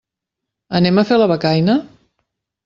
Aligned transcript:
Anem 0.79 1.01
a 1.01 1.03
fer 1.09 1.19
la 1.19 1.29
becaina? 1.33 1.77